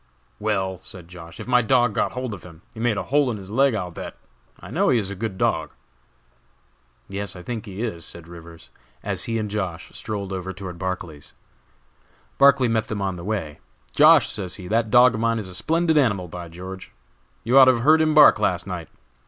[0.39, 3.37] "Well," said Josh., "if my dog got hold of him, he made a hole in
[3.37, 4.15] his leg, I'll bet.
[4.59, 5.73] I know he is a good dog."
[7.07, 8.71] "Yes, I think he is," said Rivers,
[9.03, 9.91] as he and Josh.
[9.95, 11.35] strolled over toward Barclay's.
[12.39, 13.59] Barclay met them on the way.
[13.93, 16.91] "Josh.," says he, "that dog of mine is a splendid animal, by George!
[17.43, 18.87] You ought to have heard him bark last night.